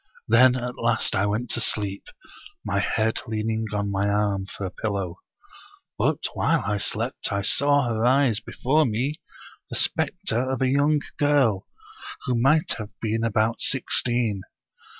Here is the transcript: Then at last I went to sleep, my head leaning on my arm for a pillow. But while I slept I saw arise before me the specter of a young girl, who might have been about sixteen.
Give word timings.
Then 0.27 0.55
at 0.55 0.79
last 0.79 1.15
I 1.15 1.27
went 1.27 1.51
to 1.51 1.61
sleep, 1.61 2.07
my 2.65 2.79
head 2.79 3.19
leaning 3.27 3.65
on 3.71 3.91
my 3.91 4.09
arm 4.09 4.47
for 4.47 4.65
a 4.65 4.71
pillow. 4.71 5.19
But 5.95 6.17
while 6.33 6.63
I 6.65 6.77
slept 6.77 7.31
I 7.31 7.43
saw 7.43 7.87
arise 7.87 8.39
before 8.39 8.83
me 8.87 9.21
the 9.69 9.75
specter 9.75 10.49
of 10.49 10.59
a 10.63 10.67
young 10.69 11.01
girl, 11.19 11.67
who 12.25 12.33
might 12.33 12.71
have 12.79 12.89
been 12.99 13.23
about 13.23 13.61
sixteen. 13.61 14.41